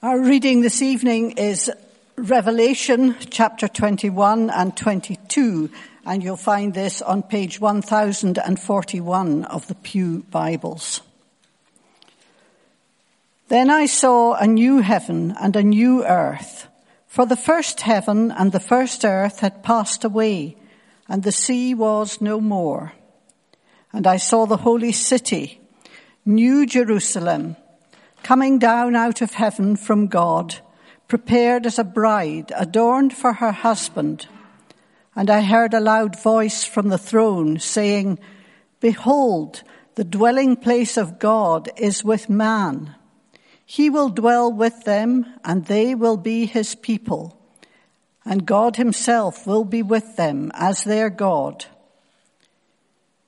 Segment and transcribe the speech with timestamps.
[0.00, 1.72] Our reading this evening is
[2.14, 5.70] Revelation chapter 21 and 22,
[6.06, 11.00] and you'll find this on page 1041 of the Pew Bibles.
[13.48, 16.68] Then I saw a new heaven and a new earth,
[17.08, 20.56] for the first heaven and the first earth had passed away,
[21.08, 22.92] and the sea was no more.
[23.92, 25.60] And I saw the holy city,
[26.24, 27.56] New Jerusalem,
[28.28, 30.54] coming down out of heaven from God,
[31.06, 34.26] prepared as a bride adorned for her husband.
[35.16, 38.18] And I heard a loud voice from the throne saying,
[38.80, 39.62] Behold,
[39.94, 42.94] the dwelling place of God is with man.
[43.64, 47.40] He will dwell with them and they will be his people.
[48.26, 51.64] And God himself will be with them as their God.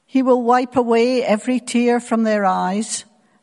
[0.04, 3.06] He will wipe away every tear from their eyes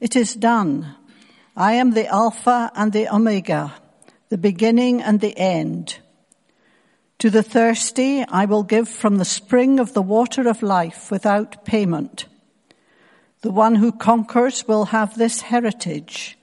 [0.00, 0.94] it is done.
[1.56, 3.74] I am the Alpha and the Omega,
[4.30, 5.98] the beginning and the end.
[7.18, 11.66] To the thirsty, I will give from the spring of the water of life without
[11.66, 12.24] payment.
[13.42, 16.38] The one who conquers will have this heritage,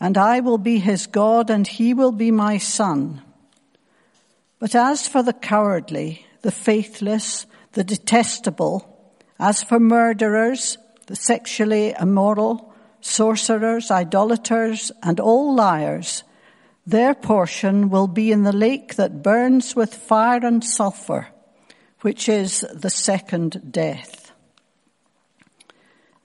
[0.00, 3.22] and I will be his God and he will be my son.
[4.58, 12.67] But as for the cowardly, the faithless, the detestable, as for murderers, the sexually immoral,
[13.08, 16.22] sorcerers, idolaters, and all liars,
[16.86, 21.28] their portion will be in the lake that burns with fire and sulfur,
[22.00, 24.32] which is the second death.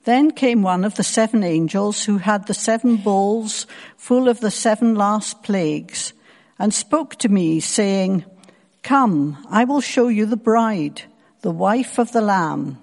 [0.04, 4.50] Then came one of the seven angels who had the seven bowls full of the
[4.50, 6.12] seven last plagues
[6.58, 8.24] and spoke to me saying,
[8.82, 11.02] Come, I will show you the bride,
[11.40, 12.78] the wife of the Lamb.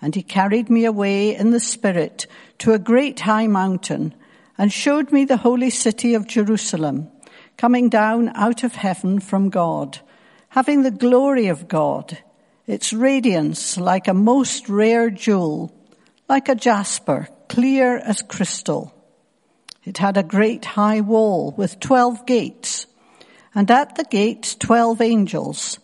[0.00, 2.26] And he carried me away in the Spirit
[2.58, 4.14] to a great high mountain
[4.58, 7.10] and showed me the holy city of Jerusalem,
[7.56, 9.98] coming down out of heaven from God,
[10.50, 12.18] having the glory of God,
[12.66, 15.74] its radiance like a most rare jewel,
[16.28, 18.92] like a jasper, clear as crystal.
[19.84, 22.86] It had a great high wall with twelve gates,
[23.54, 25.78] and at the gates twelve angels,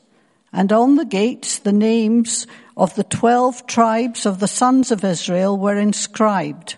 [0.52, 2.46] and on the gates the names
[2.82, 6.74] of the twelve tribes of the sons of Israel were inscribed.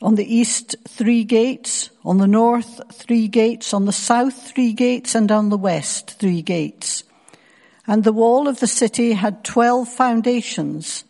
[0.00, 1.90] On the east, three gates.
[2.04, 3.74] On the north, three gates.
[3.74, 5.16] On the south, three gates.
[5.16, 7.02] And on the west, three gates.
[7.84, 11.02] And the wall of the city had twelve foundations.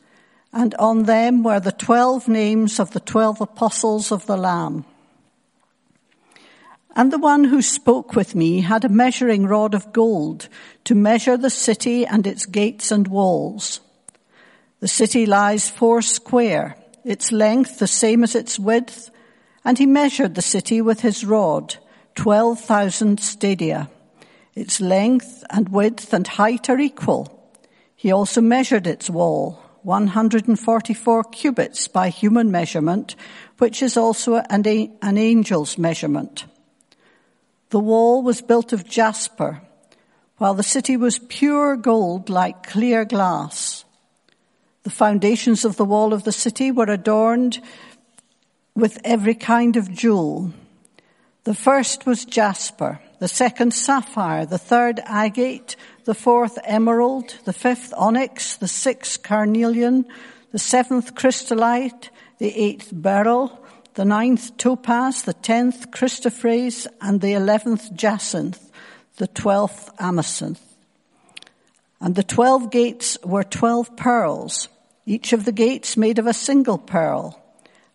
[0.54, 4.86] And on them were the twelve names of the twelve apostles of the Lamb.
[6.94, 10.48] And the one who spoke with me had a measuring rod of gold
[10.84, 13.80] to measure the city and its gates and walls.
[14.80, 19.10] The city lies four square, its length the same as its width,
[19.64, 21.76] and he measured the city with his rod,
[22.16, 23.88] 12,000 stadia.
[24.54, 27.50] Its length and width and height are equal.
[27.97, 33.16] He also measured its wall, 144 cubits by human measurement,
[33.59, 34.66] which is also an,
[35.00, 36.44] an angel's measurement.
[37.72, 39.62] The wall was built of jasper,
[40.37, 43.87] while the city was pure gold like clear glass.
[44.83, 47.62] The foundations of the wall of the city were adorned
[48.75, 50.53] with every kind of jewel.
[51.44, 57.94] The first was jasper, the second sapphire, the third agate, the fourth emerald, the fifth
[57.97, 60.04] onyx, the sixth carnelian,
[60.51, 63.61] the seventh chrysolite, the eighth beryl,
[63.94, 68.71] the ninth topaz, the tenth chrysoprase, and the eleventh jacinth,
[69.16, 70.60] the twelfth amethyst.
[72.00, 74.68] And the twelve gates were twelve pearls,
[75.06, 77.39] each of the gates made of a single pearl.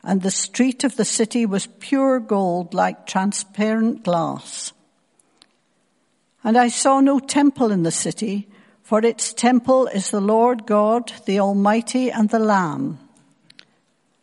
[0.03, 4.71] And the street of the city was pure gold like transparent glass.
[6.43, 8.47] And I saw no temple in the city,
[8.83, 12.99] for its temple is the Lord God, the Almighty and the Lamb.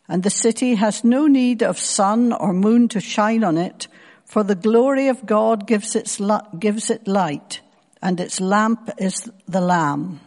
[0.07, 3.87] And the city has no need of sun or moon to shine on it,
[4.25, 6.21] for the glory of God gives, its,
[6.59, 7.61] gives it light,
[8.01, 10.19] and its lamp is the Lamb.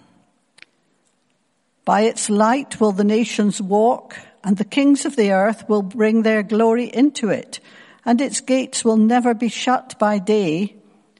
[1.84, 6.22] By its light will the nations walk, and the kings of the earth will bring
[6.22, 7.60] their glory into it,
[8.04, 10.76] and its gates will never be shut by day,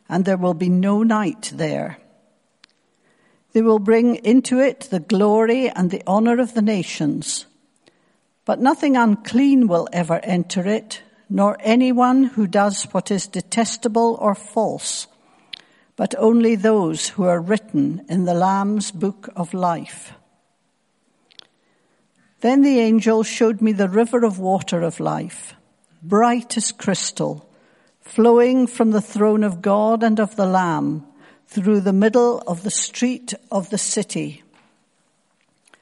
[0.09, 1.99] and there will be no night there.
[3.53, 7.47] They will bring into it the glory and the honor of the nations.
[8.49, 14.35] But nothing unclean will ever enter it, nor anyone who does what is detestable or
[14.35, 15.07] false,
[15.97, 20.15] but only those who are written in the Lamb's book of life.
[22.41, 25.55] Then the angel showed me the river of water of life,
[26.03, 27.47] bright as crystal,
[28.01, 31.05] flowing from the throne of God and of the Lamb
[31.49, 34.43] through the middle of the street of the city.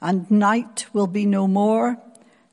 [0.00, 1.98] And night will be no more.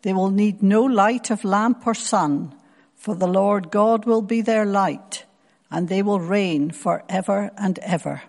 [0.02, 2.56] They will need no light of lamp or sun,
[2.96, 5.26] for the Lord God will be their light,
[5.70, 8.22] and they will reign for ever and ever.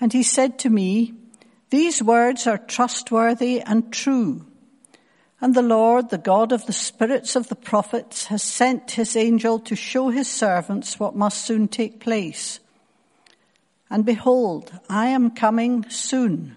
[0.00, 1.14] And he said to me,
[1.70, 4.46] These words are trustworthy and true.
[5.40, 9.60] And the Lord, the God of the spirits of the prophets, has sent his angel
[9.60, 12.58] to show his servants what must soon take place.
[13.88, 16.56] And behold, I am coming soon.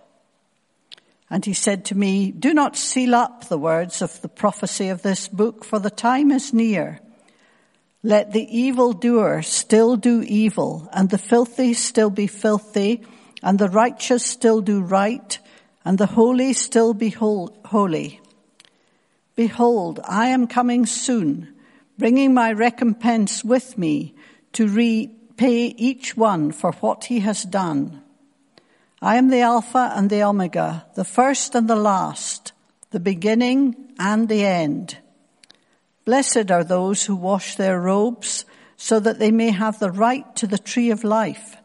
[1.31, 5.01] And he said to me, do not seal up the words of the prophecy of
[5.01, 6.99] this book, for the time is near.
[8.03, 13.03] Let the evil doer still do evil, and the filthy still be filthy,
[13.41, 15.39] and the righteous still do right,
[15.85, 18.19] and the holy still be holy.
[19.37, 21.55] Behold, I am coming soon,
[21.97, 24.15] bringing my recompense with me
[24.51, 28.03] to repay each one for what he has done.
[29.03, 32.53] I am the Alpha and the Omega, the first and the last,
[32.91, 34.99] the beginning and the end.
[36.05, 38.45] Blessed are those who wash their robes
[38.77, 41.55] so that they may have the right to the tree of life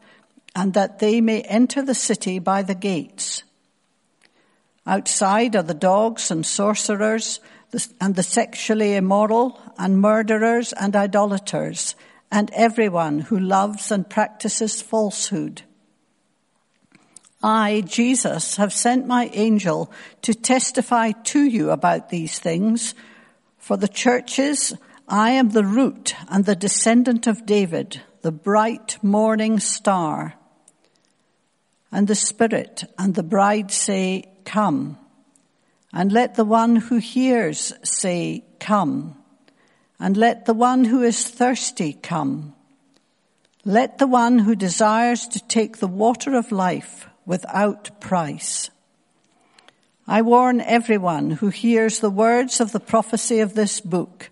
[0.55, 3.43] and that they may enter the city by the gates.
[4.87, 7.39] Outside are the dogs and sorcerers
[8.01, 11.95] and the sexually immoral and murderers and idolaters
[12.31, 15.61] and everyone who loves and practices falsehood.
[17.41, 19.91] I, Jesus, have sent my angel
[20.23, 22.95] to testify to you about these things.
[23.57, 24.73] For the churches,
[25.07, 30.33] I am the root and the descendant of David, the bright morning star.
[31.91, 34.97] And the Spirit and the bride say, come.
[35.93, 39.17] And let the one who hears say, come
[39.99, 42.53] and let the one who is thirsty come.
[43.65, 48.71] Let the one who desires to take the water of life without price.
[50.07, 54.29] I warn everyone who hears the words of the prophecy of this book.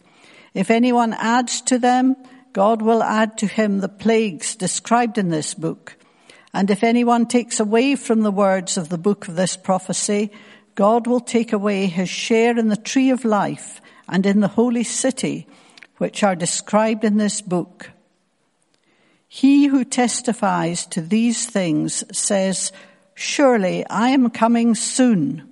[0.53, 2.15] If anyone adds to them,
[2.53, 5.97] God will add to him the plagues described in this book.
[6.53, 10.31] And if anyone takes away from the words of the book of this prophecy,
[10.75, 14.85] God will take away his share in the tree of life and in the holy
[14.85, 15.47] city,
[15.97, 17.91] which are described in this book.
[19.35, 22.71] He who testifies to these things says,
[23.15, 25.49] surely I am coming soon.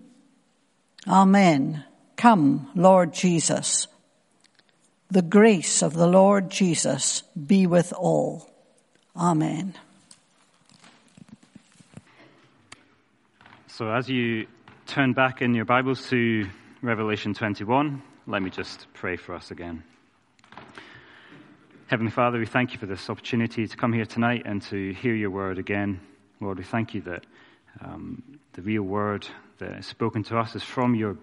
[1.06, 1.84] Amen.
[2.16, 3.88] Come, Lord Jesus.
[5.12, 8.50] The grace of the Lord Jesus be with all.
[9.18, 9.74] Amen.
[13.68, 14.48] So as you
[14.88, 16.48] turn back in your Bibles to
[16.82, 19.84] Revelation 21, let me just pray for us again.
[21.94, 25.14] Heavenly Father, we thank you for this opportunity to come here tonight and to hear
[25.14, 26.02] your word again.
[26.42, 27.24] Lord, we thank you that
[27.82, 29.28] um, the real word
[29.60, 31.18] that is spoken to us is from your,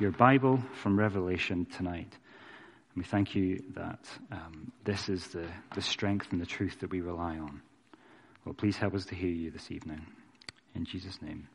[0.00, 2.08] your Bible, from Revelation tonight.
[2.10, 4.00] And we thank you that
[4.32, 7.62] um, this is the, the strength and the truth that we rely on.
[8.44, 10.04] Lord, please help us to hear you this evening.
[10.74, 11.46] In Jesus' name,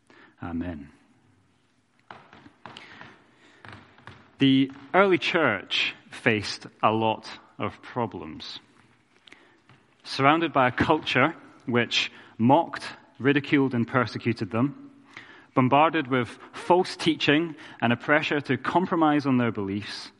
[0.41, 0.87] amen.
[4.39, 7.27] The early church faced a lot
[7.61, 8.59] of problems.
[10.03, 11.35] Surrounded by a culture
[11.67, 12.83] which mocked,
[13.19, 14.91] ridiculed, and persecuted them,
[15.53, 20.11] bombarded with false teaching and a pressure to compromise on their beliefs,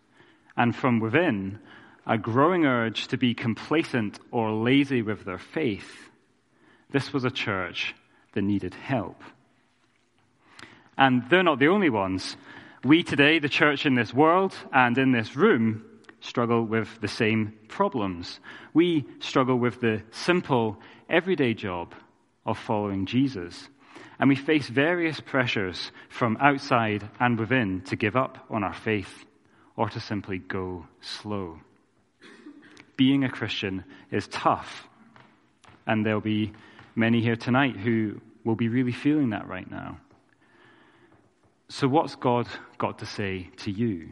[0.56, 1.60] and from within,
[2.06, 6.10] a growing urge to be complacent or lazy with their faith,
[6.92, 7.96] this was a church
[8.34, 9.24] that needed help.
[10.98, 12.36] And they're not the only ones.
[12.84, 15.86] We today, the church in this world and in this room,
[16.22, 18.40] struggle with the same problems.
[18.74, 20.78] We struggle with the simple,
[21.10, 21.94] everyday job
[22.46, 23.68] of following Jesus.
[24.20, 29.26] And we face various pressures from outside and within to give up on our faith
[29.76, 31.60] or to simply go slow.
[32.98, 34.88] Being a Christian is tough.
[35.88, 36.54] And there'll be
[36.96, 39.98] many here tonight who will be really feeling that right now.
[41.70, 42.48] So, what's God
[42.78, 44.10] got to say to you?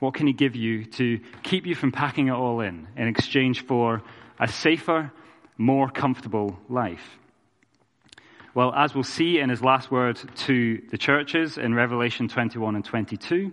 [0.00, 3.64] What can He give you to keep you from packing it all in in exchange
[3.64, 4.02] for
[4.38, 5.12] a safer,
[5.56, 7.18] more comfortable life?
[8.52, 12.84] Well, as we'll see in His last word to the churches in Revelation 21 and
[12.84, 13.52] 22,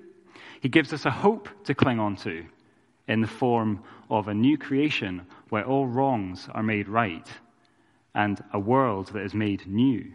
[0.60, 2.46] He gives us a hope to cling on to
[3.08, 7.28] in the form of a new creation where all wrongs are made right
[8.14, 10.12] and a world that is made new.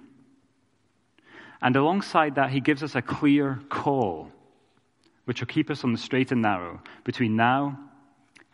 [1.62, 4.33] And alongside that, he gives us a clear call,
[5.25, 7.79] which will keep us on the straight and narrow between now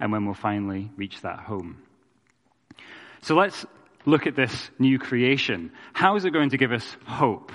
[0.00, 1.82] and when we'll finally reach that home.
[3.22, 3.66] So let's
[4.04, 5.72] look at this new creation.
[5.92, 7.52] How is it going to give us hope?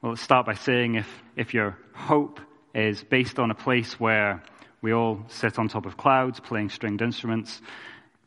[0.00, 2.40] Well, let's start by saying if, if your hope
[2.74, 4.42] is based on a place where
[4.80, 7.60] we all sit on top of clouds playing stringed instruments,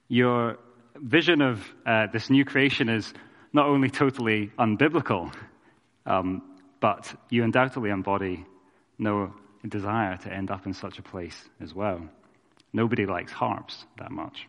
[0.08, 0.58] your
[0.96, 3.14] vision of uh, this new creation is
[3.52, 5.34] not only totally unbiblical,
[6.06, 6.42] um,
[6.80, 8.46] but you undoubtedly embody
[8.98, 9.34] no
[9.70, 12.02] desire to end up in such a place as well.
[12.74, 14.48] Nobody likes harps that much.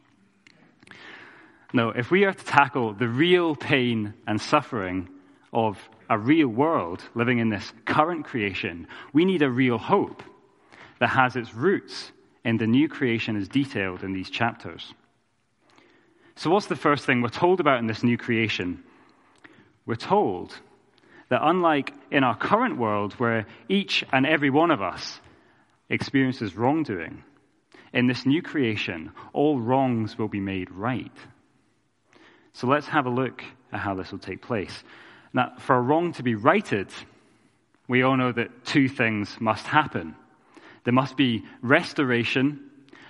[1.73, 5.09] No, if we are to tackle the real pain and suffering
[5.53, 10.23] of a real world living in this current creation, we need a real hope
[11.01, 12.13] that has its roots
[12.45, 14.95] in the new creation as detailed in these chapters.
[16.37, 18.85] So, what's the first thing we're told about in this new creation?
[19.87, 20.55] We're told
[21.29, 25.21] that unlike in our current world, where each and every one of us
[25.89, 27.23] experiences wrongdoing,
[27.93, 31.17] in this new creation, all wrongs will be made right.
[32.53, 33.43] So let's have a look
[33.73, 34.85] at how this will take place.
[35.33, 36.89] Now, for a wrong to be righted,
[37.89, 40.15] we all know that two things must happen
[40.87, 42.61] there must be restoration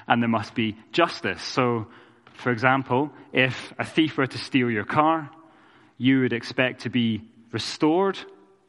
[0.09, 1.43] and there must be justice.
[1.43, 1.87] So,
[2.33, 5.31] for example, if a thief were to steal your car,
[5.99, 7.21] you would expect to be
[7.57, 8.19] restored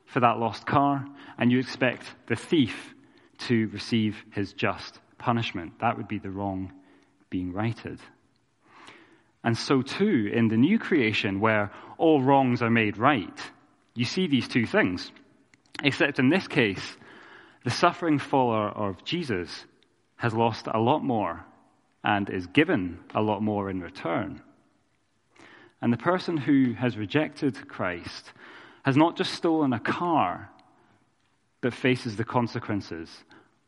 [0.05, 1.05] for that lost car,
[1.37, 2.95] and you expect the thief
[3.37, 5.73] to receive his just punishment.
[5.81, 6.71] That would be the wrong
[7.29, 7.99] being righted.
[9.43, 13.39] And so, too, in the new creation, where all wrongs are made right,
[13.93, 15.11] you see these two things.
[15.83, 16.97] Except in this case,
[17.65, 19.65] the suffering follower of Jesus
[20.15, 21.43] has lost a lot more
[22.05, 24.41] and is given a lot more in return.
[25.81, 28.31] And the person who has rejected Christ
[28.87, 30.49] has not just stolen a car,
[31.59, 33.09] but faces the consequences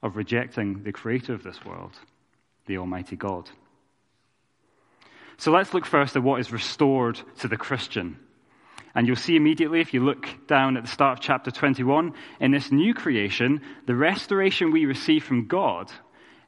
[0.02, 1.92] of rejecting the creator of this world,
[2.68, 3.50] the Almighty God.
[5.36, 8.18] So let's look first at what is restored to the Christian.
[8.96, 12.52] And you'll see immediately, if you look down at the start of chapter 21, in
[12.52, 15.92] this new creation, the restoration we receive from God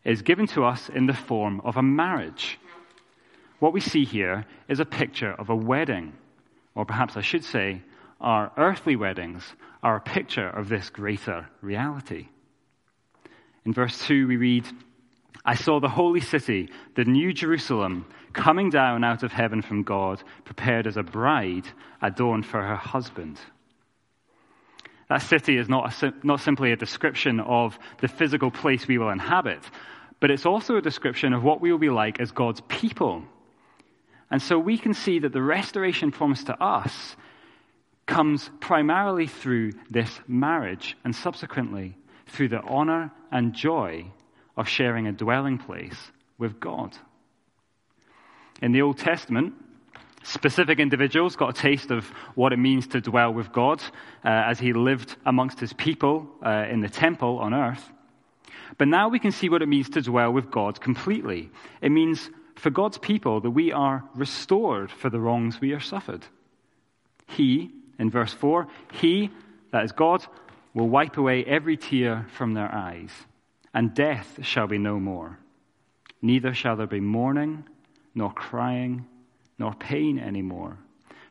[0.06, 2.58] is given to us in the form of a marriage.
[3.60, 6.14] What we see here is a picture of a wedding,
[6.74, 7.82] or perhaps I should say,
[8.22, 9.44] our earthly weddings
[9.84, 12.28] are a picture of this greater reality.
[13.66, 14.66] In verse 2, we read,
[15.44, 20.24] I saw the holy city, the new Jerusalem, coming down out of heaven from God,
[20.46, 21.68] prepared as a bride
[22.02, 23.40] adorned for her husband.
[25.10, 29.10] That city is not, a, not simply a description of the physical place we will
[29.10, 29.60] inhabit,
[30.20, 33.24] but it's also a description of what we will be like as God's people.
[34.30, 37.18] And so we can see that the restoration promised to us
[38.12, 44.06] comes primarily through this marriage and subsequently through the honor and joy
[44.58, 45.96] of sharing a dwelling place
[46.38, 46.96] with God.
[48.62, 49.54] In the Old Testament,
[50.24, 53.82] specific individuals got a taste of what it means to dwell with God
[54.26, 57.90] uh, as he lived amongst his people uh, in the temple on earth.
[58.78, 61.50] But now we can see what it means to dwell with God completely.
[61.82, 66.26] It means for God's people that we are restored for the wrongs we have suffered.
[67.28, 69.30] He in verse 4 He,
[69.72, 70.26] that is God,
[70.74, 73.12] will wipe away every tear from their eyes,
[73.74, 75.38] and death shall be no more.
[76.22, 77.64] Neither shall there be mourning,
[78.16, 79.06] nor crying,
[79.58, 80.78] nor pain any more,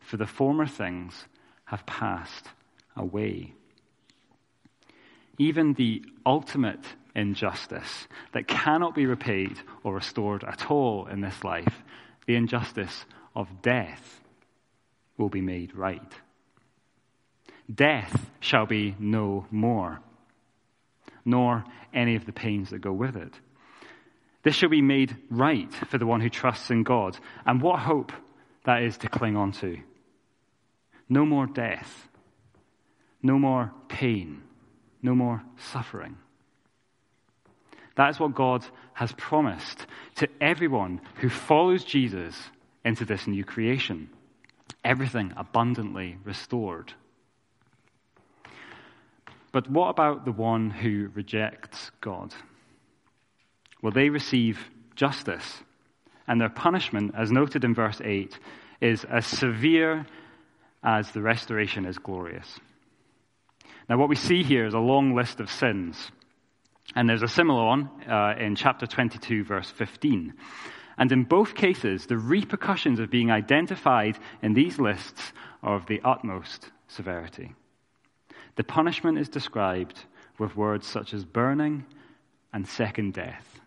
[0.01, 1.27] for the former things
[1.65, 2.47] have passed
[2.97, 3.53] away.
[5.39, 6.85] Even the ultimate
[7.17, 11.83] injustice that cannot be repaid or restored at all in this life,
[12.27, 14.21] the injustice of death,
[15.17, 16.15] will be made right.
[17.73, 20.01] Death shall be no more,
[21.25, 23.33] nor any of the pains that go with it.
[24.43, 27.19] This shall be made right for the one who trusts in God.
[27.45, 28.13] And what hope
[28.65, 29.79] that is to cling on to.
[31.09, 32.09] No more death,
[33.23, 34.43] no more pain,
[35.03, 36.17] no more suffering.
[37.97, 39.87] That is what God has promised
[40.17, 42.41] to everyone who follows Jesus
[42.85, 44.09] into this new creation.
[44.85, 46.95] Everything abundantly restored.
[49.53, 52.35] But what about the one who rejects God?
[53.83, 54.59] Well, they receive
[54.95, 55.63] justice,
[56.29, 58.39] and their punishment, as noted in verse 8,
[58.81, 60.07] is as severe
[60.83, 62.61] as the restoration is glorious.
[63.89, 66.11] Now, what we see here is a long list of sins.
[66.95, 70.35] And there's a similar one uh, in chapter 22, verse 15.
[70.99, 76.01] And in both cases, the repercussions of being identified in these lists are of the
[76.05, 77.53] utmost severity.
[78.61, 80.05] The punishment is described
[80.39, 81.87] with words such as burning
[82.53, 83.59] and second death.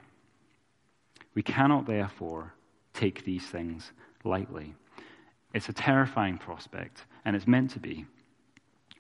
[1.33, 2.53] We cannot, therefore,
[2.93, 3.91] take these things
[4.23, 4.75] lightly.
[5.51, 8.05] It's a terrifying prospect, and it's meant to be,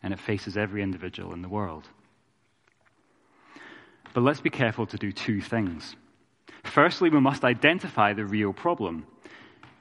[0.01, 1.87] and it faces every individual in the world.
[4.15, 5.95] But let's be careful to do two things.
[6.63, 9.05] Firstly, we must identify the real problem.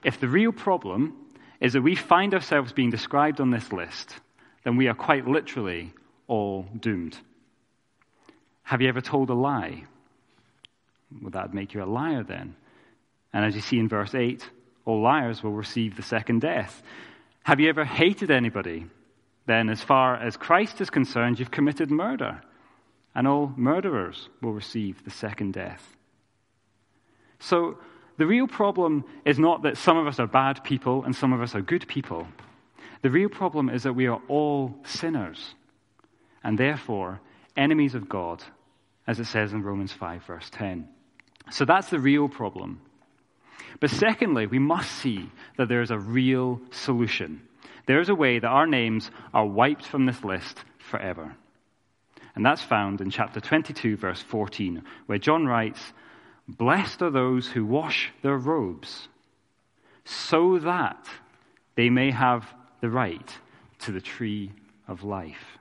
[0.05, 1.17] If the real problem
[1.59, 4.21] is that we find ourselves being described on this list,
[4.63, 5.95] then we are quite literally
[6.33, 7.19] all doomed.
[8.63, 9.85] Have you ever told a lie?
[11.21, 12.57] Would that make you a liar then?
[13.35, 14.49] And as you see in verse 8,
[14.87, 16.83] all liars will receive the second death.
[17.43, 18.87] Have you ever hated anybody?
[19.45, 22.41] Then, as far as Christ is concerned, you've committed murder,
[23.15, 25.97] and all murderers will receive the second death.
[27.41, 27.77] So,
[28.17, 31.43] the real problem is not that some of us are bad people and some of
[31.43, 32.27] us are good people.
[33.03, 35.55] The real problem is that we are all sinners
[36.45, 37.21] and therefore
[37.57, 38.43] enemies of God,
[39.07, 40.89] as it says in Romans 5, verse 10.
[41.51, 42.81] So that's the real problem.
[43.81, 47.43] But secondly, we must see that there is a real solution.
[47.87, 51.35] There is a way that our names are wiped from this list forever.
[52.35, 55.93] And that's found in chapter 22, verse 14, where John writes,
[56.49, 59.09] Blessed are those who wash their robes,
[60.05, 61.07] so that
[61.77, 62.47] they may have
[62.81, 63.39] the right
[63.81, 64.53] to the tree
[64.89, 65.59] of life.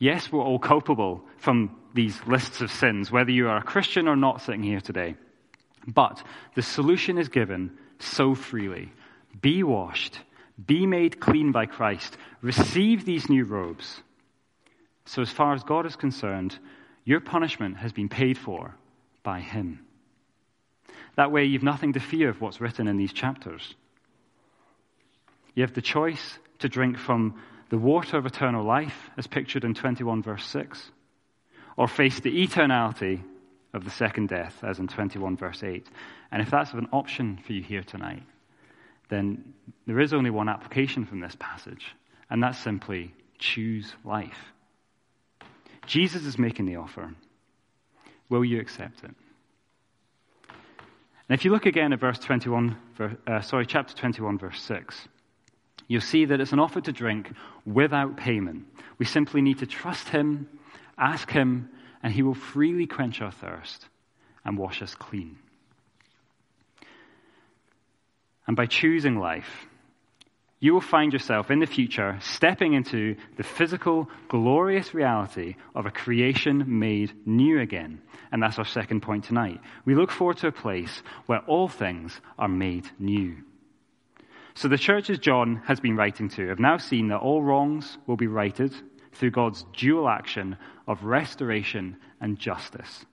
[0.00, 4.16] Yes, we're all culpable from these lists of sins, whether you are a Christian or
[4.16, 5.14] not sitting here today.
[5.86, 6.22] But
[6.54, 8.90] the solution is given so freely.
[9.42, 10.18] Be washed,
[10.66, 14.02] be made clean by Christ, receive these new robes.
[15.04, 16.58] So, as far as God is concerned,
[17.04, 18.74] your punishment has been paid for
[19.22, 19.84] by Him.
[21.16, 23.74] That way, you've nothing to fear of what's written in these chapters.
[25.54, 29.74] You have the choice to drink from the water of eternal life, as pictured in
[29.74, 30.90] 21, verse 6,
[31.76, 33.22] or face the eternality
[33.72, 35.86] of the second death, as in 21, verse 8.
[36.32, 38.24] And if that's an option for you here tonight,
[39.08, 39.54] then
[39.86, 41.94] there is only one application from this passage,
[42.28, 44.52] and that's simply choose life.
[45.86, 47.14] Jesus is making the offer.
[48.28, 49.14] Will you accept it?
[51.28, 52.76] And if you look again at verse 21,
[53.26, 55.08] uh, sorry, chapter 21, verse 6,
[55.90, 57.32] you'll see that it's an offer to drink
[57.66, 58.64] without payment.
[58.98, 60.48] We simply need to trust Him,
[60.96, 61.68] ask Him,
[62.00, 63.88] and He will freely quench our thirst
[64.44, 65.36] and wash us clean.
[68.46, 69.66] And by choosing life,
[70.60, 75.90] you will find yourself in the future stepping into the physical, glorious reality of a
[75.90, 78.00] creation made new again.
[78.30, 79.60] And that's our second point tonight.
[79.84, 83.38] We look forward to a place where all things are made new.
[84.54, 88.16] So the churches John has been writing to have now seen that all wrongs will
[88.16, 88.74] be righted
[89.12, 93.04] through God's dual action of restoration and justice.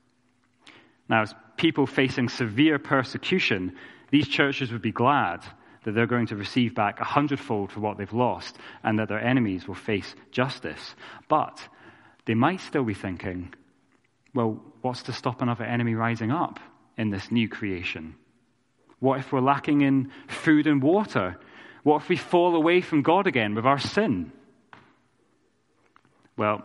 [1.09, 3.75] Now, as people facing severe persecution,
[4.09, 5.43] these churches would be glad
[5.83, 9.23] that they're going to receive back a hundredfold for what they've lost and that their
[9.23, 10.95] enemies will face justice.
[11.29, 11.65] But
[12.25, 13.53] they might still be thinking,
[14.33, 16.59] well, what's to stop another enemy rising up
[16.97, 18.15] in this new creation?
[18.99, 21.37] What if we're lacking in food and water?
[21.83, 24.31] What if we fall away from God again with our sin?
[26.35, 26.63] Well,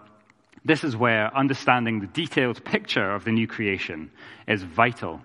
[0.65, 4.11] This is where understanding the detailed picture of the new creation
[4.47, 5.21] is vital,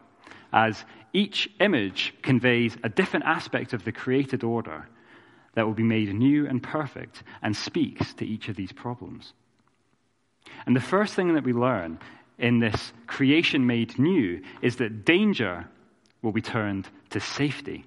[0.51, 4.87] as each image conveys a different aspect of the created order
[5.53, 9.33] that will be made new and perfect and speaks to each of these problems.
[10.65, 11.99] And the first thing that we learn
[12.39, 15.67] in this creation made new is that danger
[16.27, 17.85] will be turned to safety.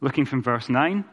[0.00, 1.04] Looking from verse 9,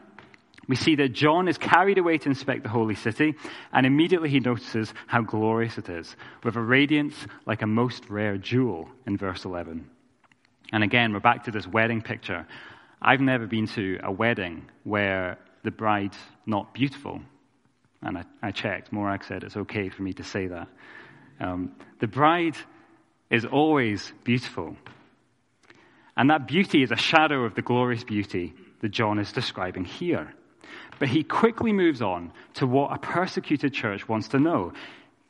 [0.66, 3.34] we see that John is carried away to inspect the holy city,
[3.70, 8.38] and immediately he notices how glorious it is, with a radiance like a most rare
[8.38, 9.90] jewel in verse 11.
[10.72, 12.46] And again, we're back to this wedding picture.
[13.02, 17.20] I've never been to a wedding where the bride's not beautiful.
[18.00, 18.90] And I, I checked.
[18.90, 20.68] Morag said it's okay for me to say that.
[21.40, 22.56] Um, the bride
[23.30, 24.74] is always beautiful.
[26.18, 30.34] And that beauty is a shadow of the glorious beauty that John is describing here.
[30.98, 34.72] But he quickly moves on to what a persecuted church wants to know.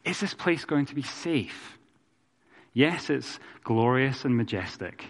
[0.04, 1.78] Is this place going to be safe?
[2.72, 5.04] Yes, it's glorious and majestic.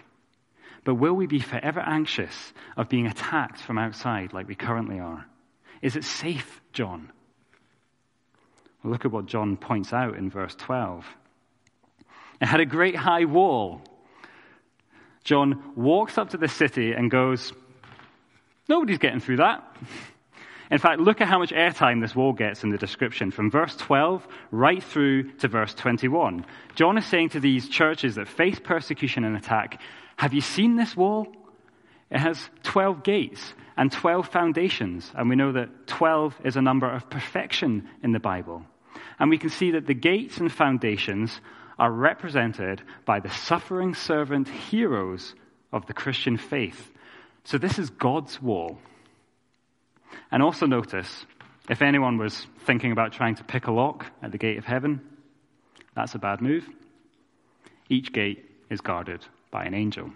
[0.83, 5.25] But will we be forever anxious of being attacked from outside like we currently are?
[5.81, 7.09] Is it safe, John?
[8.83, 11.05] Well, look at what John points out in verse 12.
[12.41, 13.81] It had a great high wall.
[15.29, 17.53] John walks up to the city and goes,
[18.67, 19.63] Nobody's getting through that.
[20.71, 23.75] In fact, look at how much airtime this wall gets in the description from verse
[23.75, 26.47] 12 right through to verse 21.
[26.73, 29.79] John is saying to these churches that face persecution and attack,
[30.15, 31.27] Have you seen this wall?
[32.09, 36.89] It has 12 gates and 12 foundations, and we know that 12 is a number
[36.89, 38.63] of perfection in the Bible.
[39.19, 41.39] And we can see that the gates and foundations
[41.79, 45.33] are represented by the suffering servant heroes
[45.71, 46.91] of the Christian faith.
[47.45, 48.77] So this is God's wall.
[50.31, 51.25] And also notice,
[51.69, 55.01] if anyone was thinking about trying to pick a lock at the gate of heaven,
[55.95, 56.67] that's a bad move.
[57.89, 60.11] Each gate is guarded by an angel.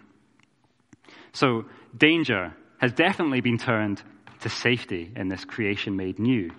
[1.31, 1.65] So
[1.97, 4.01] danger has definitely been turned
[4.41, 6.51] to safety in this creation made new.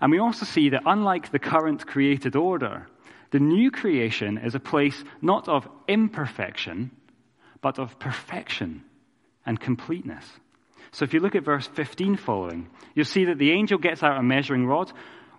[0.00, 2.86] And we also see that unlike the current created order,
[3.30, 6.90] the new creation is a place not of imperfection,
[7.60, 8.82] but of perfection
[9.44, 10.24] and completeness.
[10.92, 14.18] So if you look at verse 15 following, you'll see that the angel gets out
[14.18, 14.92] a measuring rod,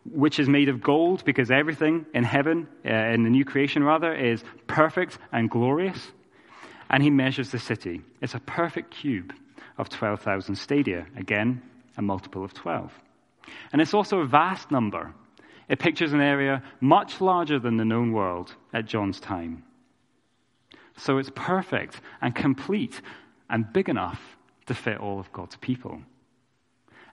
[0.06, 4.14] which is made of gold because everything in heaven, uh, in the new creation rather,
[4.14, 6.12] is perfect and glorious.
[6.90, 8.02] And he measures the city.
[8.22, 9.34] It's a perfect cube
[9.78, 11.06] of 12,000 stadia.
[11.16, 11.62] Again,
[11.98, 12.92] a multiple of 12.
[13.72, 15.14] And it's also a vast number.
[15.70, 19.64] It pictures an area much larger than the known world at John's time.
[20.98, 23.02] So it's perfect and complete
[23.50, 24.20] and big enough
[24.66, 26.02] to fit all of God's people.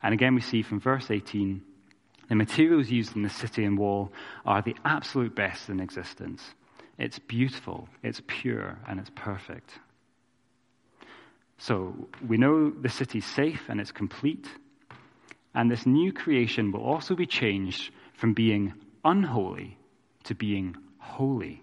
[0.02, 1.62] And again, we see from verse 18
[2.28, 4.12] the materials used in the city and wall
[4.44, 6.42] are the absolute best in existence.
[6.98, 9.70] It's beautiful, it's pure, and it's perfect.
[11.58, 11.94] So
[12.26, 14.48] we know the city's safe and it's complete.
[15.54, 18.74] And this new creation will also be changed from being
[19.04, 19.78] unholy
[20.24, 21.62] to being holy.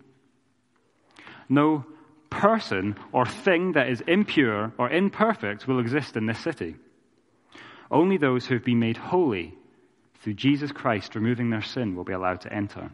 [1.49, 1.85] No
[2.29, 6.75] person or thing that is impure or imperfect will exist in this city.
[7.91, 9.53] Only those who have been made holy
[10.21, 12.89] through Jesus Christ removing their sin will be allowed to enter.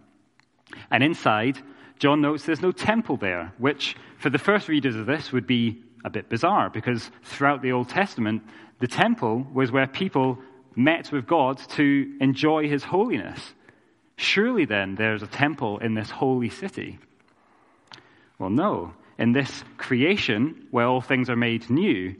[0.91, 1.58] And inside,
[2.00, 5.84] John notes there's no temple there, which for the first readers of this would be
[6.04, 8.43] a bit bizarre because throughout the Old Testament,
[8.80, 10.39] the temple was where people
[10.80, 13.54] met with God to enjoy his holiness.
[14.15, 17.00] Surely then there's a temple in this holy city.
[18.38, 22.15] Well, no in this creation, where all things are made new,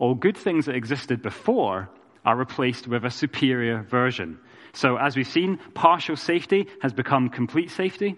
[0.00, 1.88] all good things that existed before
[2.24, 4.38] are replaced with a superior version.
[4.72, 8.16] So, as we've seen, partial safety has become complete safety,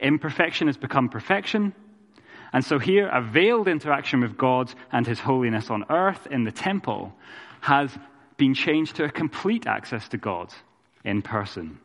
[0.00, 1.72] imperfection has become perfection.
[2.52, 6.52] And so, here, a veiled interaction with God and His holiness on earth in the
[6.52, 7.14] temple
[7.60, 7.96] has
[8.38, 10.54] been changed to a complete access to God
[11.04, 11.78] in person.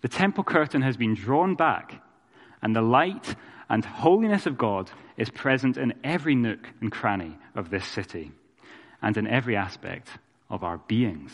[0.00, 2.02] The temple curtain has been drawn back,
[2.60, 3.36] and the light
[3.70, 8.32] and holiness of God is present in every nook and cranny of this city
[9.00, 10.08] and in every aspect
[10.50, 11.32] of our beings.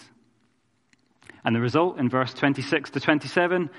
[1.45, 3.71] And the result in verse 26 to 27,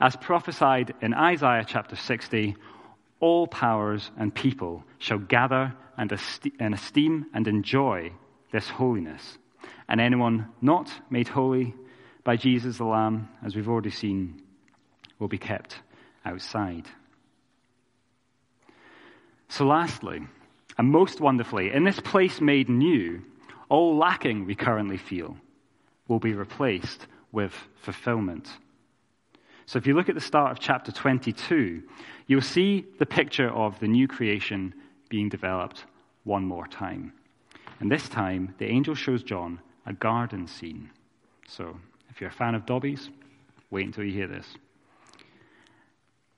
[0.00, 2.56] as prophesied in Isaiah chapter 60,
[3.20, 8.12] all powers and people shall gather and esteem and enjoy
[8.52, 9.38] this holiness.
[9.90, 11.74] And anyone not made holy
[12.22, 14.40] by Jesus the Lamb, as we've already seen,
[15.18, 15.80] will be kept
[16.24, 16.86] outside.
[19.48, 20.20] So, lastly,
[20.78, 23.20] and most wonderfully, in this place made new,
[23.68, 25.36] all lacking we currently feel
[26.06, 28.48] will be replaced with fulfillment.
[29.66, 31.82] So if you look at the start of chapter 22,
[32.26, 34.74] you'll see the picture of the new creation
[35.08, 35.84] being developed
[36.24, 37.12] one more time.
[37.78, 40.88] And this time, the angel shows John a garden scene.
[41.48, 41.76] So
[42.08, 43.10] if you're a fan of Dobbies,
[43.70, 44.46] wait until you hear this.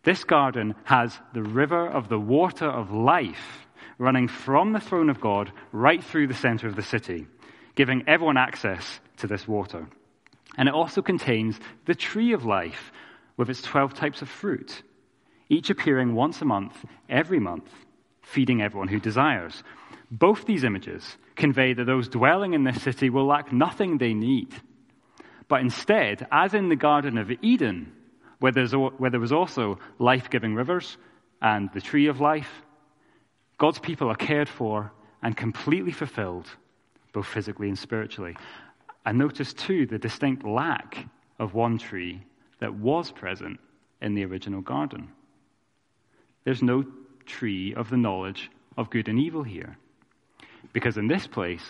[0.04, 3.66] This garden has the river of the water of life
[3.98, 7.26] running from the throne of God right through the center of the city,
[7.76, 9.86] giving everyone access to this water.
[10.56, 12.90] And it also contains the tree of life
[13.36, 14.82] with its 12 types of fruit,
[15.48, 17.68] each appearing once a month, every month,
[18.22, 19.62] feeding everyone who desires.
[20.12, 24.54] Both these images convey that those dwelling in this city will lack nothing they need.
[25.48, 27.90] But instead, as in the Garden of Eden,
[28.38, 30.98] where, where there was also life giving rivers
[31.40, 32.50] and the tree of life,
[33.56, 36.46] God's people are cared for and completely fulfilled,
[37.14, 38.36] both physically and spiritually.
[39.06, 41.06] And notice, too, the distinct lack
[41.38, 42.22] of one tree
[42.60, 43.60] that was present
[44.02, 45.08] in the original garden.
[46.44, 46.84] There's no
[47.24, 49.78] tree of the knowledge of good and evil here.
[50.72, 51.64] Because in this place,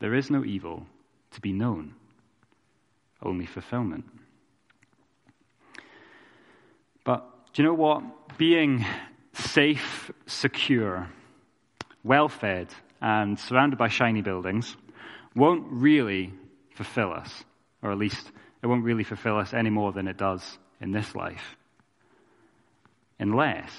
[0.00, 0.86] there is no evil
[1.32, 1.94] to be known,
[3.22, 4.04] only fulfillment.
[7.04, 8.38] But do you know what?
[8.38, 8.84] Being
[9.32, 11.08] safe, secure,
[12.02, 12.68] well fed,
[13.00, 14.76] and surrounded by shiny buildings
[15.34, 16.32] won't really
[16.74, 17.44] fulfill us,
[17.82, 18.30] or at least
[18.62, 21.56] it won't really fulfill us any more than it does in this life,
[23.18, 23.70] unless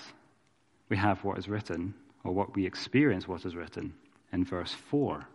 [0.89, 1.93] we have what is written,
[2.23, 3.93] or what we experience what is written
[4.35, 5.25] in verse 4.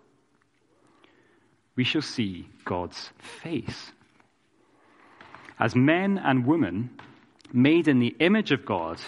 [1.74, 3.10] We shall see God's
[3.42, 3.90] face.
[5.58, 6.90] As men and women
[7.52, 9.00] made in the image of God,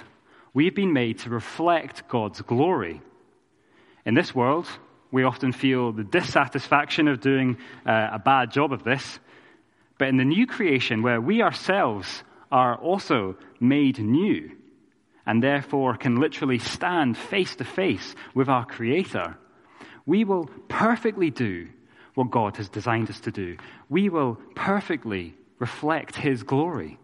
[0.54, 3.00] We've been made to reflect God's glory.
[4.04, 4.66] In this world,
[5.10, 9.18] we often feel the dissatisfaction of doing uh, a bad job of this.
[9.98, 14.50] But in the new creation, where we ourselves are also made new,
[15.24, 19.38] and therefore can literally stand face to face with our Creator,
[20.06, 21.68] we will perfectly do
[22.14, 23.56] what God has designed us to do.
[23.88, 26.98] We will perfectly reflect His glory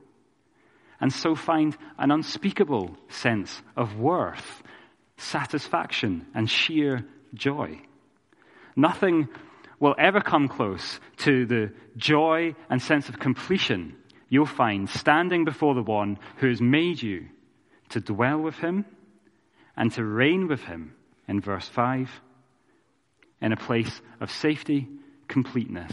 [1.00, 4.62] and so find an unspeakable sense of worth,
[5.16, 7.80] satisfaction, and sheer joy.
[8.74, 9.28] Nothing
[9.78, 13.94] will ever come close to the joy and sense of completion
[14.28, 17.26] you'll find standing before the one who has made you
[17.90, 18.84] to dwell with him
[19.76, 20.94] and to reign with him
[21.26, 22.10] in verse 5
[23.40, 24.88] in a place of safety,
[25.28, 25.92] completeness,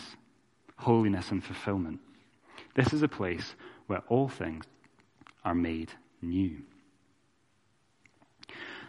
[0.78, 2.00] holiness, and fulfillment.
[2.76, 3.56] This is a place
[3.88, 4.66] where all things
[5.44, 6.58] are made new.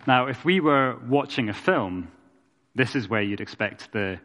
[0.07, 2.11] Now, if we were watching a film,
[2.75, 4.21] this is where you'd expect the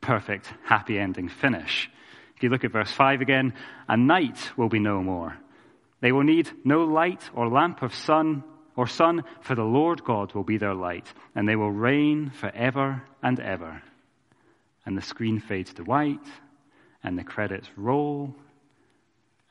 [0.00, 1.90] perfect happy ending finish.
[2.36, 3.54] If you look at verse 5 again,
[3.88, 5.36] a night will be no more.
[6.00, 8.44] They will need no light or lamp of sun
[8.76, 13.02] or sun, for the Lord God will be their light, and they will reign forever
[13.22, 13.82] and ever.
[14.84, 16.26] And the screen fades to white,
[17.02, 18.34] and the credits roll,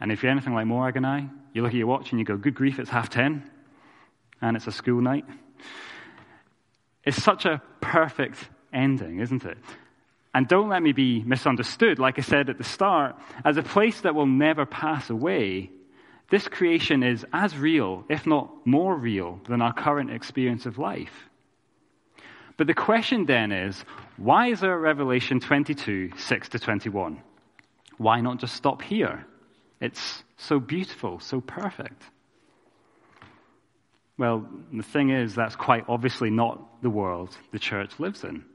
[0.04, 2.26] and if you're anything like Morag and I, you look at your watch and you
[2.26, 3.50] go, good grief, it's half ten,
[4.42, 5.24] and it's a school night.
[7.06, 8.38] It's such a perfect
[8.74, 9.58] ending, isn't it?
[10.34, 12.00] And don't let me be misunderstood.
[12.00, 15.70] Like I said at the start, as a place that will never pass away,
[16.30, 21.30] this creation is as real, if not more real, than our current experience of life.
[22.58, 23.84] But the question then is
[24.18, 27.22] why is there Revelation 22, 6 to 21?
[27.98, 29.26] Why not just stop here?
[29.82, 32.02] It's so beautiful, so perfect.
[34.18, 38.46] Well, the thing is, that's quite obviously not the world the church lives in.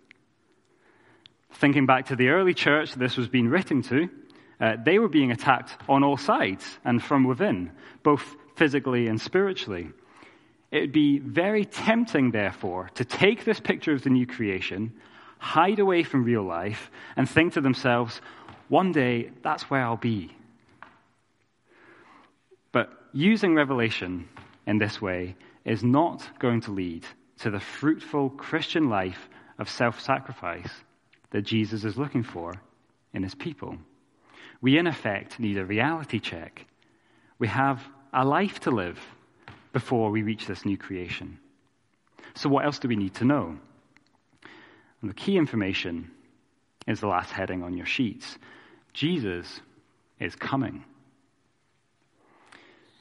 [1.53, 4.09] Thinking back to the early church this was being written to,
[4.61, 7.71] uh, they were being attacked on all sides and from within,
[8.03, 9.91] both physically and spiritually.
[10.71, 14.93] It would be very tempting, therefore, to take this picture of the new creation,
[15.39, 18.21] hide away from real life, and think to themselves,
[18.69, 20.35] one day that's where I'll be.
[22.73, 24.29] But using revelation
[24.67, 27.05] in this way is not going to lead
[27.39, 30.71] to the fruitful Christian life of self sacrifice
[31.31, 32.55] that Jesus is looking for
[33.15, 33.77] in his people.
[34.61, 36.67] We, in effect, need a reality check.
[37.39, 38.99] We have a life to live
[39.73, 41.39] before we reach this new creation.
[42.35, 43.57] So, what else do we need to know?
[45.01, 46.11] And the key information
[46.87, 48.39] is the last heading on your sheets
[48.93, 49.61] Jesus
[50.19, 50.85] is coming.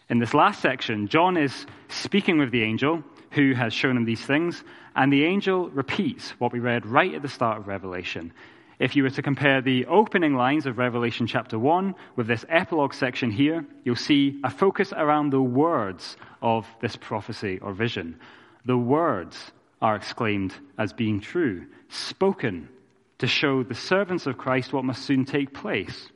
[0.09, 4.21] In this last section, John is speaking with the angel who has shown him these
[4.21, 4.63] things,
[4.95, 8.31] and the angel repeats what we read right at the start of Revelation.
[8.79, 12.93] If you were to compare the opening lines of Revelation chapter 1 with this epilogue
[12.93, 18.19] section here, you'll see a focus around the words of this prophecy or vision.
[18.65, 22.69] The words are exclaimed as being true, spoken
[23.17, 26.11] to show the servants of Christ what must soon take place.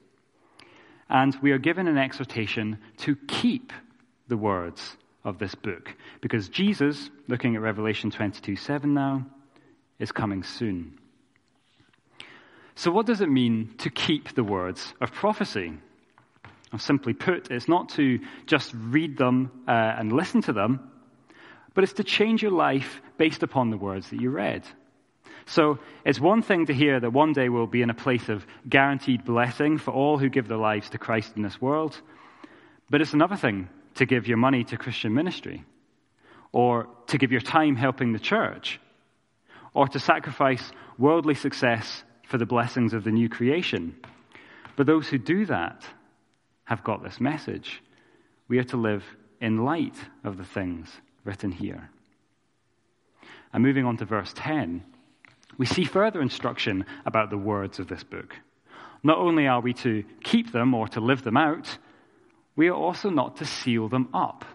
[1.09, 3.73] And we are given an exhortation to keep
[4.27, 9.25] the words of this book because Jesus, looking at Revelation 22 7 now,
[9.97, 11.00] is coming soon.
[12.75, 15.73] So, what does it mean to keep the words of prophecy?
[16.73, 20.89] Or simply put, it's not to just read them uh, and listen to them,
[21.73, 24.63] but it's to change your life based upon the words that you read.
[25.45, 28.45] So it's one thing to hear that one day we'll be in a place of
[28.69, 31.99] guaranteed blessing for all who give their lives to Christ in this world,
[32.89, 35.65] but it's another thing to give your money to Christian ministry,
[36.53, 38.79] or to give your time helping the church,
[39.73, 43.93] or to sacrifice worldly success for the blessings of the new creation.
[44.77, 45.83] But those who do that
[46.63, 47.83] have got this message.
[48.47, 49.03] We are to live
[49.41, 50.89] in light of the things
[51.25, 51.89] written here.
[53.51, 54.81] And moving on to verse 10,
[55.57, 58.33] we see further instruction about the words of this book.
[59.03, 61.77] Not only are we to keep them or to live them out,
[62.55, 64.45] we are also not to seal them up.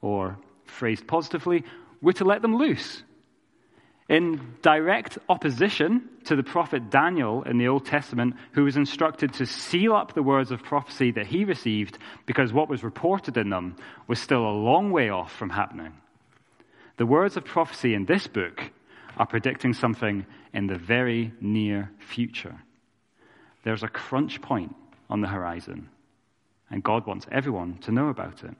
[0.00, 1.62] Or, phrased positively,
[2.02, 3.04] we're to let them loose
[4.08, 9.46] in direct opposition to the prophet Daniel in the Old Testament, who was instructed to
[9.46, 13.76] seal up the words of prophecy that he received because what was reported in them
[14.06, 15.92] was still a long way off from happening.
[16.96, 18.70] The words of prophecy in this book
[19.16, 22.56] are predicting something in the very near future.
[23.64, 24.74] There's a crunch point
[25.08, 25.88] on the horizon,
[26.70, 28.54] and God wants everyone to know about it.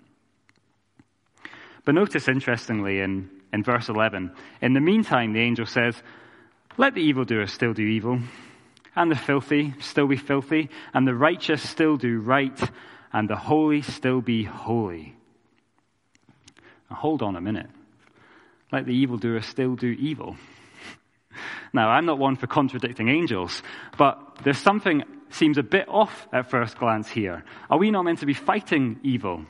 [1.84, 4.32] But notice, interestingly, in in verse 11.
[4.60, 5.94] In the meantime, the angel says,
[6.76, 8.18] Let the evildoer still do evil,
[8.96, 12.60] and the filthy still be filthy, and the righteous still do right,
[13.12, 15.14] and the holy still be holy.
[16.90, 17.70] Now, hold on a minute.
[18.72, 20.36] Let the evildoer still do evil.
[21.72, 23.60] Now, I'm not one for contradicting angels,
[23.98, 27.44] but there's something seems a bit off at first glance here.
[27.68, 29.44] Are we not meant to be fighting evil?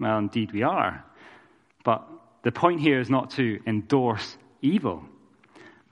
[0.00, 1.04] Well, indeed we are.
[1.84, 2.08] But
[2.42, 5.04] the point here is not to endorse evil,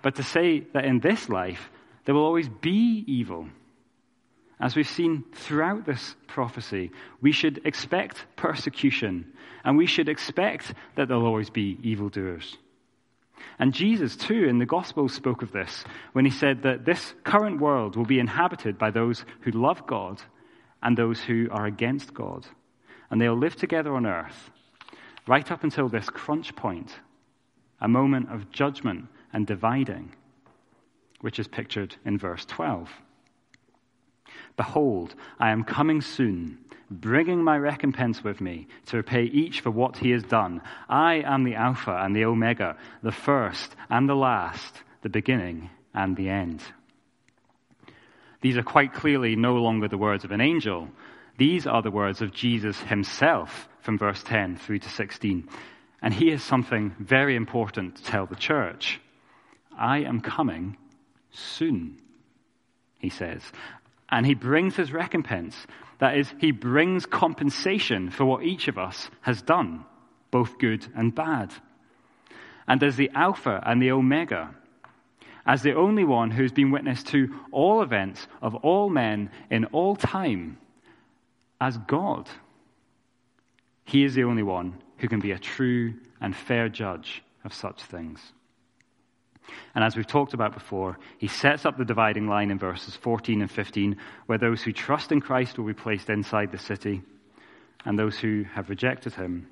[0.03, 1.71] but to say that in this life
[2.05, 3.49] there will always be evil.
[4.59, 9.33] As we've seen throughout this prophecy, we should expect persecution,
[9.65, 12.59] and we should expect that there'll always be evildoers.
[13.59, 17.61] And Jesus, too, in the Gospel spoke of this when he said that this current
[17.61, 20.21] world will be inhabited by those who love God
[20.83, 22.47] and those who are against God.
[23.11, 24.51] And they'll live together on earth
[25.27, 26.99] right up until this crunch point,
[27.81, 30.13] a moment of judgment and dividing,
[31.21, 32.91] which is pictured in verse 12.
[34.57, 36.59] Behold, I am coming soon,
[36.91, 40.61] bringing my recompense with me to repay each for what he has done.
[40.89, 46.17] I am the Alpha and the Omega, the first and the last, the beginning and
[46.17, 46.63] the end.
[48.41, 50.89] These are quite clearly no longer the words of an angel.
[51.41, 55.49] These are the words of Jesus himself from verse 10 through to 16.
[56.03, 59.01] And he has something very important to tell the church.
[59.75, 60.77] I am coming
[61.31, 61.97] soon,
[62.99, 63.41] he says.
[64.11, 65.57] And he brings his recompense.
[65.99, 69.87] That is, he brings compensation for what each of us has done,
[70.31, 71.55] both good and bad.
[72.69, 74.55] And as the Alpha and the Omega,
[75.47, 79.97] as the only one who's been witness to all events of all men in all
[79.97, 80.59] time,
[81.61, 82.29] as God
[83.91, 87.83] he is the only one who can be a true and fair judge of such
[87.83, 88.21] things.
[89.75, 93.41] And as we've talked about before, he sets up the dividing line in verses 14
[93.41, 93.97] and 15,
[94.27, 97.03] where those who trust in Christ will be placed inside the city,
[97.85, 99.49] and those who have rejected him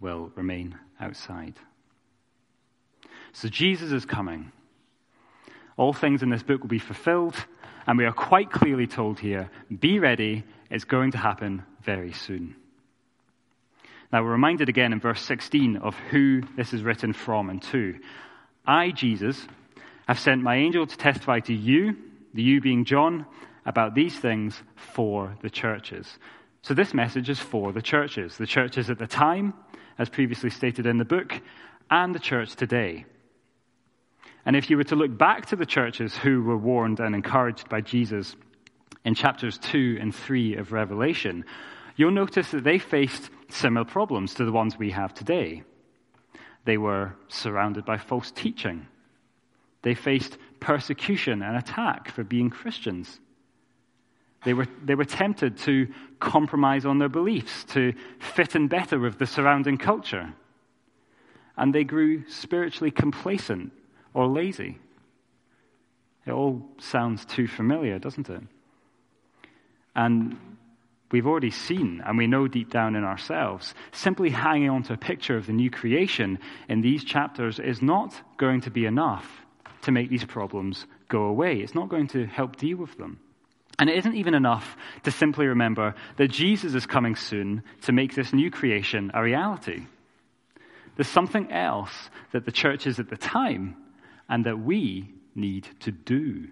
[0.00, 1.54] will remain outside.
[3.34, 4.50] So Jesus is coming.
[5.76, 7.36] All things in this book will be fulfilled,
[7.86, 9.48] and we are quite clearly told here
[9.78, 12.56] be ready, it's going to happen very soon.
[14.12, 17.98] Now, we're reminded again in verse 16 of who this is written from and to.
[18.64, 19.46] I, Jesus,
[20.06, 21.96] have sent my angel to testify to you,
[22.32, 23.26] the you being John,
[23.66, 26.18] about these things for the churches.
[26.62, 29.54] So, this message is for the churches the churches at the time,
[29.98, 31.40] as previously stated in the book,
[31.90, 33.04] and the church today.
[34.46, 37.68] And if you were to look back to the churches who were warned and encouraged
[37.68, 38.36] by Jesus
[39.04, 41.44] in chapters 2 and 3 of Revelation,
[41.96, 45.62] you'll notice that they faced similar problems to the ones we have today.
[46.64, 48.86] They were surrounded by false teaching.
[49.82, 53.20] They faced persecution and attack for being Christians.
[54.44, 55.88] They were, they were tempted to
[56.20, 60.32] compromise on their beliefs, to fit in better with the surrounding culture.
[61.56, 63.72] And they grew spiritually complacent
[64.14, 64.78] or lazy.
[66.26, 68.42] It all sounds too familiar, doesn't it?
[69.94, 70.36] And
[71.12, 74.98] we've already seen, and we know deep down in ourselves, simply hanging on to a
[74.98, 76.38] picture of the new creation
[76.68, 79.28] in these chapters is not going to be enough
[79.82, 81.58] to make these problems go away.
[81.58, 83.20] It's not going to help deal with them.
[83.78, 88.14] And it isn't even enough to simply remember that Jesus is coming soon to make
[88.14, 89.86] this new creation a reality.
[90.96, 91.92] There's something else
[92.32, 93.76] that the churches at the time
[94.28, 96.48] and that we need to do.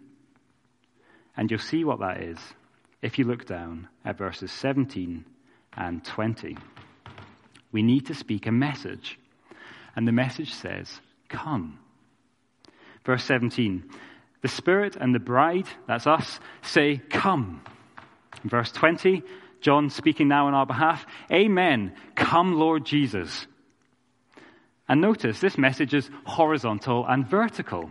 [1.36, 2.38] And you'll see what that is
[3.03, 5.24] if you look down at verses 17
[5.76, 6.57] and 20.
[7.72, 9.18] We need to speak a message.
[9.96, 11.78] And the message says, Come.
[13.05, 13.84] Verse 17
[14.40, 17.62] The Spirit and the bride, that's us, say, Come.
[18.44, 19.22] verse 20,
[19.61, 21.94] John speaking now on our behalf, Amen.
[22.14, 23.46] Come, Lord Jesus.
[24.88, 27.90] And notice this message is horizontal and vertical.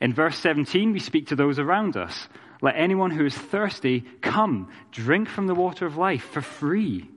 [0.00, 2.28] In verse 17, we speak to those around us.
[2.66, 7.08] Let anyone who is thirsty come, drink from the water of life for free.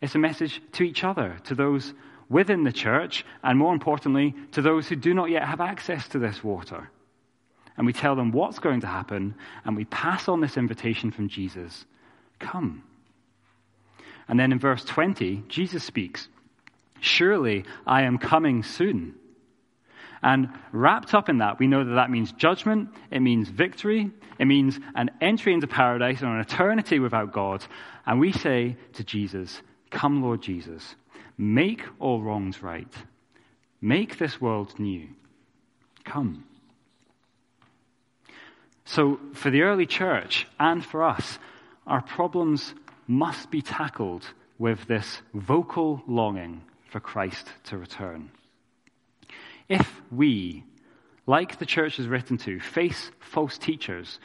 [0.00, 1.92] It's a message to each other, to those
[2.28, 6.20] within the church, and more importantly, to those who do not yet have access to
[6.20, 6.88] this water.
[7.76, 9.34] And we tell them what's going to happen,
[9.64, 11.86] and we pass on this invitation from Jesus
[12.38, 12.84] Come.
[14.28, 16.28] And then in verse 20, Jesus speaks
[17.00, 19.16] Surely I am coming soon.
[20.24, 24.46] And wrapped up in that, we know that that means judgment, it means victory, it
[24.46, 27.62] means an entry into paradise and an eternity without God.
[28.06, 29.60] And we say to Jesus,
[29.90, 30.96] Come, Lord Jesus,
[31.36, 32.90] make all wrongs right,
[33.82, 35.08] make this world new.
[36.06, 36.44] Come.
[38.86, 41.38] So, for the early church and for us,
[41.86, 42.72] our problems
[43.06, 44.24] must be tackled
[44.58, 48.30] with this vocal longing for Christ to return.
[49.68, 50.64] If we,
[51.26, 54.18] like the church is written to, face false teachers,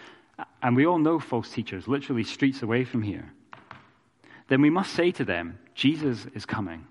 [0.62, 3.32] and we all know false teachers, literally streets away from here,
[4.48, 6.86] then we must say to them, Jesus is coming.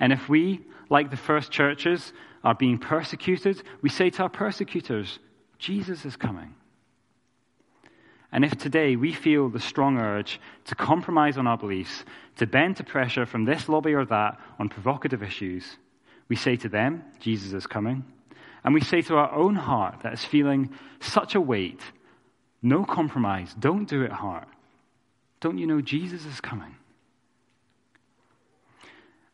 [0.00, 5.18] And if we, like the first churches, are being persecuted, we say to our persecutors,
[5.58, 6.54] Jesus is coming.
[8.32, 12.04] And if today we feel the strong urge to compromise on our beliefs,
[12.36, 15.78] to bend to pressure from this lobby or that on provocative issues,
[16.28, 18.04] we say to them, Jesus is coming.
[18.64, 20.70] And we say to our own heart that is feeling
[21.00, 21.80] such a weight,
[22.62, 24.48] no compromise, don't do it, heart.
[25.40, 26.74] Don't you know Jesus is coming?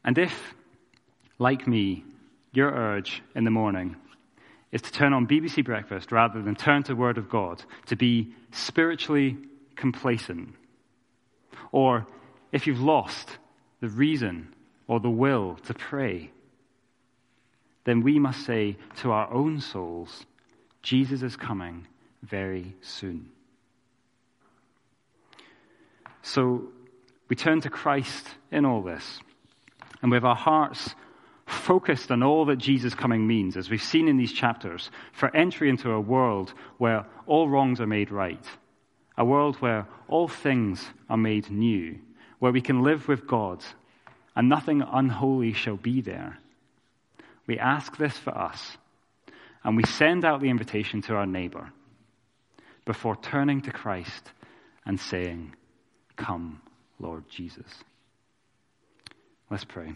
[0.04, 0.54] And if,
[1.38, 2.04] like me,
[2.52, 3.96] your urge in the morning
[4.72, 7.96] is to turn on BBC Breakfast rather than turn to the Word of God, to
[7.96, 9.38] be spiritually
[9.76, 10.54] complacent,
[11.70, 12.06] or
[12.52, 13.38] if you've lost
[13.80, 14.54] the reason
[14.86, 16.30] or the will to pray,
[17.84, 20.24] then we must say to our own souls,
[20.82, 21.86] Jesus is coming
[22.22, 23.28] very soon.
[26.22, 26.68] So
[27.28, 29.20] we turn to Christ in all this,
[30.00, 30.94] and with our hearts
[31.46, 35.68] focused on all that Jesus coming means, as we've seen in these chapters, for entry
[35.68, 38.44] into a world where all wrongs are made right,
[39.18, 41.98] a world where all things are made new,
[42.38, 43.64] where we can live with God,
[44.36, 46.38] and nothing unholy shall be there
[47.46, 48.76] we ask this for us,
[49.64, 51.72] and we send out the invitation to our neighbor
[52.84, 54.30] before turning to Christ
[54.84, 55.54] and saying,
[56.16, 56.60] Come,
[56.98, 57.66] Lord Jesus.
[59.50, 59.92] Let's pray.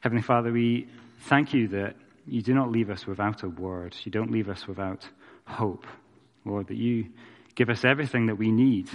[0.00, 0.88] Heavenly Father, we
[1.28, 1.94] thank you that
[2.26, 3.96] you do not leave us without a word.
[4.04, 5.08] You don't leave us without
[5.44, 5.86] hope.
[6.44, 7.06] Lord, that you
[7.54, 8.88] give us everything that we need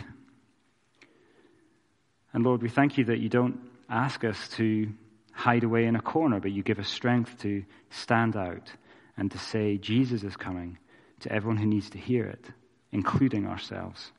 [2.38, 3.60] and Lord, we thank you that you don't
[3.90, 4.88] ask us to
[5.32, 8.72] hide away in a corner, but you give us strength to stand out
[9.18, 10.78] and to say, Jesus is coming
[11.22, 12.46] to everyone who needs to hear it,
[12.92, 14.12] including ourselves.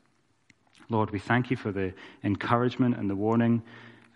[0.89, 3.63] Lord, we thank you for the encouragement and the warning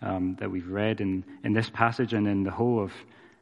[0.02, 2.92] um, that we've read in, in this passage and in the whole of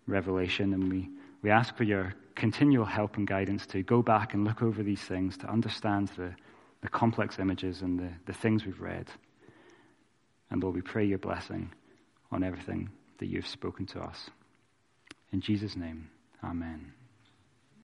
[0.06, 0.74] Revelation.
[0.74, 1.08] And we,
[1.42, 5.02] we ask for your continual help and guidance to go back and look over these
[5.02, 6.32] things, to understand the,
[6.82, 9.08] the complex images and the, the things we've read.
[10.53, 11.72] And Lord, we pray your blessing
[12.30, 14.28] on everything that you've spoken to us.
[15.32, 16.11] In Jesus' name,
[16.44, 16.92] amen.